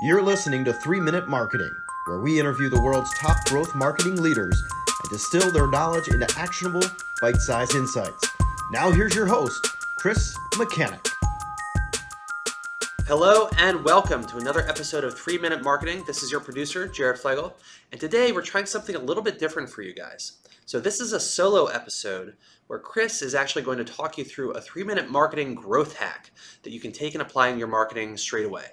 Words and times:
You're 0.00 0.22
listening 0.22 0.64
to 0.64 0.72
3 0.72 1.00
Minute 1.00 1.28
Marketing, 1.28 1.70
where 2.06 2.18
we 2.18 2.40
interview 2.40 2.68
the 2.68 2.82
world's 2.82 3.16
top 3.16 3.36
growth 3.44 3.76
marketing 3.76 4.20
leaders 4.20 4.60
and 4.60 5.08
distill 5.08 5.52
their 5.52 5.68
knowledge 5.68 6.08
into 6.08 6.28
actionable, 6.36 6.82
bite 7.22 7.36
sized 7.36 7.76
insights. 7.76 8.28
Now, 8.72 8.90
here's 8.90 9.14
your 9.14 9.26
host, 9.26 9.64
Chris 9.98 10.36
Mechanic. 10.58 11.06
Hello 13.06 13.48
and 13.56 13.84
welcome 13.84 14.24
to 14.24 14.38
another 14.38 14.68
episode 14.68 15.04
of 15.04 15.16
3 15.16 15.38
Minute 15.38 15.62
Marketing. 15.62 16.02
This 16.08 16.24
is 16.24 16.30
your 16.32 16.40
producer, 16.40 16.88
Jared 16.88 17.20
Flegel, 17.20 17.56
and 17.92 18.00
today 18.00 18.32
we're 18.32 18.42
trying 18.42 18.66
something 18.66 18.96
a 18.96 19.00
little 19.00 19.22
bit 19.22 19.38
different 19.38 19.70
for 19.70 19.82
you 19.82 19.94
guys. 19.94 20.38
So, 20.66 20.80
this 20.80 20.98
is 20.98 21.12
a 21.12 21.20
solo 21.20 21.66
episode 21.66 22.34
where 22.66 22.80
Chris 22.80 23.22
is 23.22 23.36
actually 23.36 23.62
going 23.62 23.78
to 23.78 23.84
talk 23.84 24.18
you 24.18 24.24
through 24.24 24.54
a 24.54 24.60
3 24.60 24.82
minute 24.82 25.08
marketing 25.08 25.54
growth 25.54 25.94
hack 25.94 26.32
that 26.64 26.72
you 26.72 26.80
can 26.80 26.90
take 26.90 27.14
and 27.14 27.22
apply 27.22 27.50
in 27.50 27.58
your 27.58 27.68
marketing 27.68 28.16
straight 28.16 28.46
away. 28.46 28.64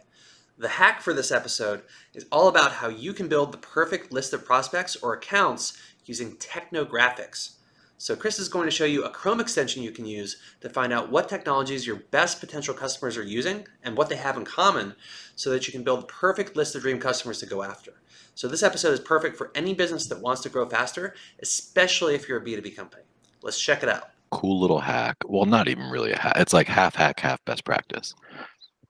The 0.62 0.68
hack 0.68 1.02
for 1.02 1.12
this 1.12 1.32
episode 1.32 1.82
is 2.14 2.28
all 2.32 2.48
about 2.48 2.74
how 2.74 2.88
you 2.88 3.14
can 3.14 3.28
build 3.28 3.52
the 3.52 3.58
perfect 3.58 4.12
list 4.12 4.32
of 4.32 4.46
prospects 4.46 4.96
or 4.96 5.16
accounts 5.16 5.76
using 6.06 6.36
technographics. 6.36 7.54
So 7.98 8.16
Chris 8.16 8.38
is 8.38 8.48
going 8.48 8.66
to 8.66 8.72
show 8.72 8.86
you 8.86 9.04
a 9.04 9.10
Chrome 9.10 9.40
extension 9.40 9.82
you 9.82 9.90
can 9.90 10.06
use 10.06 10.38
to 10.60 10.70
find 10.70 10.94
out 10.94 11.12
what 11.12 11.28
technologies 11.28 11.88
your 11.88 11.96
best 12.12 12.40
potential 12.40 12.76
customers 12.76 13.18
are 13.18 13.24
using 13.24 13.66
and 13.82 13.98
what 13.98 14.10
they 14.10 14.18
have 14.18 14.38
in 14.38 14.46
common 14.46 14.94
so 15.36 15.50
that 15.50 15.66
you 15.66 15.72
can 15.72 15.84
build 15.84 16.04
the 16.04 16.06
perfect 16.06 16.56
list 16.56 16.76
of 16.76 16.84
dream 16.84 17.00
customers 17.00 17.40
to 17.40 17.48
go 17.48 17.64
after. 17.64 17.94
So 18.36 18.48
this 18.48 18.62
episode 18.62 18.94
is 18.94 19.00
perfect 19.00 19.38
for 19.38 19.50
any 19.56 19.74
business 19.74 20.06
that 20.10 20.22
wants 20.22 20.44
to 20.44 20.50
grow 20.50 20.70
faster, 20.70 21.16
especially 21.42 22.14
if 22.14 22.30
you're 22.30 22.38
a 22.38 22.46
B2B 22.46 22.76
company. 22.76 23.02
Let's 23.42 23.60
check 23.60 23.82
it 23.82 23.90
out. 23.90 24.12
Cool 24.30 24.60
little 24.62 24.80
hack. 24.80 25.18
Well, 25.26 25.48
not 25.48 25.70
even 25.70 25.90
really 25.90 26.12
a 26.12 26.20
hack. 26.20 26.34
It's 26.36 26.54
like 26.54 26.68
half 26.68 26.94
hack, 26.94 27.20
half 27.20 27.44
best 27.46 27.66
practice. 27.66 28.14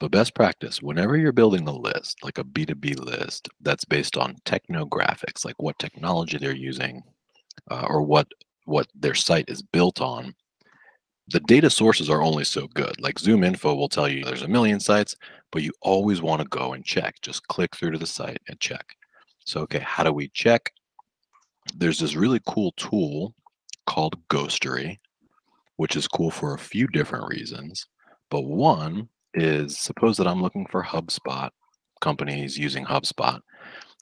But 0.02 0.10
best 0.10 0.34
practice, 0.34 0.82
whenever 0.82 1.16
you're 1.16 1.32
building 1.32 1.68
a 1.68 1.72
list, 1.72 2.24
like 2.24 2.40
a 2.40 2.44
B2B 2.44 3.06
list 3.06 3.50
that's 3.62 3.86
based 3.86 4.18
on 4.18 4.36
technographics, 4.46 5.46
like 5.46 5.62
what 5.62 5.78
technology 5.78 6.40
they're 6.40 6.56
using 6.56 7.04
uh, 7.70 7.86
or 7.88 8.02
what 8.02 8.28
what 8.66 8.88
their 8.96 9.14
site 9.14 9.48
is 9.48 9.62
built 9.62 10.02
on, 10.02 10.34
the 11.28 11.40
data 11.42 11.70
sources 11.70 12.10
are 12.10 12.24
only 12.24 12.44
so 12.44 12.68
good. 12.74 13.00
Like 13.00 13.20
ZoomInfo 13.20 13.78
will 13.78 13.90
tell 13.90 14.08
you 14.08 14.24
there's 14.24 14.42
a 14.42 14.48
million 14.48 14.80
sites, 14.80 15.16
but 15.52 15.62
you 15.62 15.72
always 15.82 16.20
want 16.20 16.42
to 16.42 16.48
go 16.48 16.74
and 16.74 16.84
check. 16.84 17.22
Just 17.22 17.48
click 17.48 17.76
through 17.76 17.92
to 17.92 18.00
the 18.00 18.08
site 18.08 18.42
and 18.48 18.60
check. 18.60 18.96
So, 19.46 19.62
okay, 19.62 19.82
how 19.86 20.04
do 20.04 20.12
we 20.12 20.30
check? 20.30 20.74
There's 21.76 22.00
this 22.00 22.16
really 22.16 22.42
cool 22.48 22.72
tool 22.72 23.36
called 23.86 24.18
Ghostery, 24.30 24.98
which 25.76 25.96
is 25.96 26.08
cool 26.08 26.32
for 26.32 26.56
a 26.56 26.60
few 26.60 26.88
different 26.88 27.30
reasons. 27.30 27.86
But 28.32 28.46
one 28.46 29.08
is 29.34 29.78
suppose 29.78 30.18
that 30.18 30.28
I'm 30.28 30.42
looking 30.42 30.66
for 30.68 30.84
HubSpot 30.84 31.50
companies 32.02 32.58
using 32.58 32.86
HubSpot. 32.86 33.40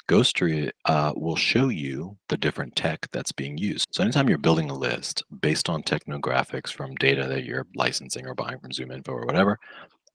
Ghostery 0.07 0.71
uh, 0.85 1.13
will 1.15 1.35
show 1.35 1.69
you 1.69 2.17
the 2.29 2.37
different 2.37 2.75
tech 2.75 3.07
that's 3.11 3.31
being 3.31 3.59
used. 3.59 3.89
So 3.91 4.01
anytime 4.01 4.27
you're 4.27 4.39
building 4.39 4.71
a 4.71 4.75
list 4.75 5.23
based 5.41 5.69
on 5.69 5.83
technographics 5.83 6.71
from 6.71 6.95
data 6.95 7.27
that 7.27 7.43
you're 7.43 7.67
licensing 7.75 8.25
or 8.25 8.33
buying 8.33 8.57
from 8.57 8.71
ZoomInfo 8.71 9.09
or 9.09 9.25
whatever, 9.25 9.59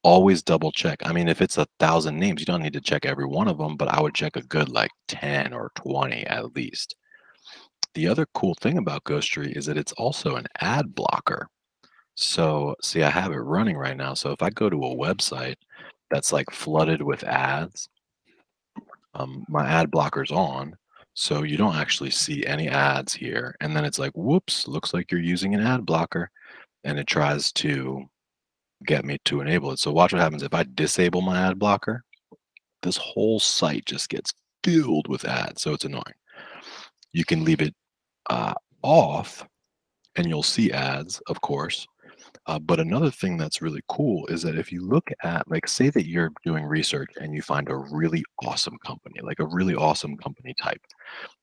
always 0.03 0.43
double 0.43 0.73
check. 0.73 0.99
I 1.05 1.13
mean, 1.13 1.29
if 1.29 1.41
it's 1.41 1.59
a 1.59 1.67
thousand 1.79 2.19
names, 2.19 2.41
you 2.41 2.47
don't 2.47 2.63
need 2.63 2.73
to 2.73 2.81
check 2.81 3.07
every 3.07 3.27
one 3.27 3.47
of 3.47 3.59
them, 3.59 3.77
but 3.77 3.87
I 3.87 4.01
would 4.01 4.15
check 4.15 4.35
a 4.35 4.43
good 4.43 4.69
like 4.69 4.91
10 5.07 5.53
or 5.53 5.71
20 5.77 6.27
at 6.27 6.57
least. 6.57 6.97
The 7.95 8.09
other 8.09 8.27
cool 8.35 8.55
thing 8.61 8.79
about 8.79 9.05
Ghostery 9.05 9.57
is 9.57 9.67
that 9.67 9.79
it's 9.79 9.93
also 9.93 10.35
an 10.35 10.47
ad 10.61 10.93
blocker. 10.93 11.49
So, 12.15 12.77
see, 12.83 13.03
I 13.03 13.11
have 13.11 13.33
it 13.33 13.39
running 13.39 13.77
right 13.77 13.97
now. 13.97 14.15
So 14.15 14.31
if 14.31 14.43
I 14.43 14.51
go 14.51 14.71
to 14.71 14.85
a 14.85 14.97
website 14.97 15.57
that's 16.11 16.33
like 16.33 16.51
flooded 16.51 17.03
with 17.03 17.25
ads, 17.25 17.89
um, 19.15 19.45
my 19.49 19.67
ad 19.67 19.91
blocker's 19.91 20.31
on. 20.31 20.77
So 21.15 21.45
you 21.45 21.57
don't 21.57 21.77
actually 21.77 22.11
see 22.11 22.45
any 22.47 22.69
ads 22.69 23.15
here. 23.15 23.55
And 23.61 23.77
then 23.77 23.85
it's 23.85 23.99
like, 23.99 24.13
whoops, 24.15 24.67
looks 24.67 24.93
like 24.93 25.11
you're 25.11 25.21
using 25.21 25.55
an 25.55 25.61
ad 25.61 25.87
blocker. 25.87 26.31
And 26.85 26.99
it 26.99 27.07
tries 27.07 27.53
to 27.53 28.05
get 28.85 29.05
me 29.05 29.19
to 29.25 29.41
enable 29.41 29.71
it. 29.73 29.79
So 29.79 29.93
watch 29.93 30.13
what 30.13 30.23
happens 30.23 30.43
if 30.43 30.55
I 30.55 30.65
disable 30.75 31.23
my 31.23 31.39
ad 31.49 31.59
blocker. 31.59 32.03
This 32.83 32.97
whole 32.97 33.41
site 33.41 33.87
just 33.87 34.09
gets 34.09 34.33
filled 34.63 35.09
with 35.09 35.25
ads. 35.25 35.63
So 35.63 35.73
it's 35.73 35.85
annoying. 35.85 36.03
You 37.13 37.25
can 37.25 37.45
leave 37.45 37.63
it 37.63 37.75
uh, 38.29 38.55
off 38.83 39.47
and 40.17 40.29
you'll 40.29 40.43
see 40.43 40.73
ads, 40.73 41.21
of 41.29 41.41
course. 41.41 41.87
Uh, 42.47 42.59
but 42.59 42.79
another 42.79 43.11
thing 43.11 43.39
that's 43.39 43.63
really 43.63 43.81
cool 43.89 44.27
is 44.27 44.43
that 44.43 44.59
if 44.59 44.71
you 44.71 44.87
look 44.87 45.11
at, 45.23 45.51
like, 45.51 45.67
say 45.67 45.89
that 45.89 46.07
you're 46.07 46.31
doing 46.45 46.65
research 46.65 47.11
and 47.21 47.35
you 47.35 47.41
find 47.41 47.71
a 47.71 47.77
really 47.77 48.23
awesome 48.45 48.77
company, 48.85 49.19
like 49.23 49.39
a 49.39 49.47
really 49.47 49.75
awesome 49.75 50.17
company 50.19 50.55
type, 50.61 50.81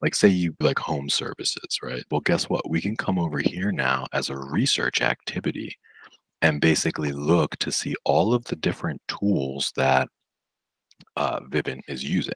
like, 0.01 0.13
say 0.13 0.27
you 0.27 0.55
like 0.59 0.77
home 0.77 1.09
services, 1.09 1.79
right? 1.81 2.03
Well, 2.11 2.21
guess 2.21 2.49
what? 2.49 2.69
We 2.69 2.81
can 2.81 2.95
come 2.95 3.17
over 3.17 3.39
here 3.39 3.71
now 3.71 4.05
as 4.13 4.29
a 4.29 4.37
research 4.37 5.01
activity 5.01 5.75
and 6.43 6.61
basically 6.61 7.11
look 7.11 7.55
to 7.57 7.71
see 7.71 7.95
all 8.05 8.33
of 8.33 8.43
the 8.45 8.55
different 8.55 9.01
tools 9.07 9.71
that 9.75 10.07
uh, 11.17 11.39
Vivint 11.41 11.81
is 11.87 12.03
using. 12.03 12.33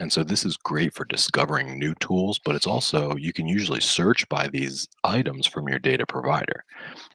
And 0.00 0.12
so 0.12 0.22
this 0.22 0.44
is 0.44 0.56
great 0.56 0.94
for 0.94 1.04
discovering 1.04 1.78
new 1.78 1.94
tools, 1.96 2.40
but 2.44 2.54
it's 2.54 2.66
also, 2.66 3.16
you 3.16 3.32
can 3.32 3.46
usually 3.46 3.80
search 3.80 4.28
by 4.28 4.48
these 4.48 4.88
items 5.04 5.46
from 5.46 5.68
your 5.68 5.78
data 5.78 6.06
provider. 6.06 6.64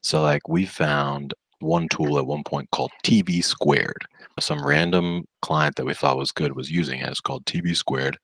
So 0.02 0.22
like 0.22 0.48
we 0.48 0.66
found 0.66 1.34
one 1.60 1.88
tool 1.88 2.18
at 2.18 2.26
one 2.26 2.44
point 2.44 2.70
called 2.70 2.92
TV 3.04 3.42
Squared. 3.42 4.04
Some 4.40 4.64
random 4.64 5.24
client 5.42 5.76
that 5.76 5.86
we 5.86 5.94
thought 5.94 6.16
was 6.16 6.30
good 6.30 6.54
was 6.54 6.70
using 6.70 7.00
it. 7.00 7.08
It's 7.08 7.20
called 7.20 7.44
TV 7.44 7.76
Squared. 7.76 8.18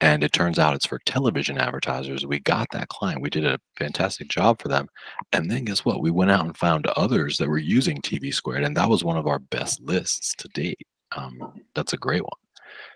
And 0.00 0.22
it 0.22 0.32
turns 0.32 0.58
out 0.58 0.74
it's 0.74 0.86
for 0.86 0.98
television 1.06 1.56
advertisers. 1.56 2.26
We 2.26 2.40
got 2.40 2.68
that 2.72 2.88
client. 2.88 3.22
We 3.22 3.30
did 3.30 3.46
a 3.46 3.58
fantastic 3.78 4.28
job 4.28 4.60
for 4.60 4.68
them. 4.68 4.88
And 5.32 5.50
then 5.50 5.64
guess 5.64 5.84
what? 5.86 6.02
We 6.02 6.10
went 6.10 6.30
out 6.30 6.44
and 6.44 6.56
found 6.56 6.86
others 6.88 7.38
that 7.38 7.48
were 7.48 7.56
using 7.56 8.02
TV 8.02 8.34
Squared. 8.34 8.64
And 8.64 8.76
that 8.76 8.90
was 8.90 9.04
one 9.04 9.16
of 9.16 9.26
our 9.26 9.38
best 9.38 9.80
lists 9.80 10.34
to 10.38 10.48
date. 10.48 10.86
Um, 11.16 11.62
that's 11.74 11.94
a 11.94 11.98
great 11.98 12.22
one. 12.22 12.45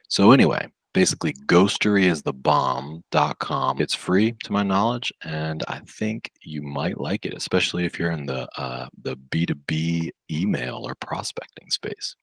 So 0.09 0.33
anyway, 0.33 0.69
basically 0.93 1.33
ghostery 1.47 2.05
is 2.05 2.23
the 2.23 2.33
bomb.com. 2.33 3.81
It's 3.81 3.95
free 3.95 4.33
to 4.45 4.53
my 4.53 4.63
knowledge, 4.63 5.13
and 5.23 5.63
I 5.69 5.81
think 5.81 6.31
you 6.43 6.63
might 6.63 6.99
like 6.99 7.27
it, 7.27 7.35
especially 7.35 7.85
if 7.85 7.99
you're 7.99 8.11
in 8.11 8.27
the 8.27 8.49
uh, 8.57 8.89
the 9.03 9.17
B2B 9.17 10.11
email 10.31 10.83
or 10.85 10.95
prospecting 10.97 11.71
space. 11.71 12.17